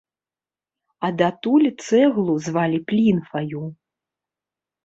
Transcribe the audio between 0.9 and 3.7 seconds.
А датуль цэглу звалі плінфаю.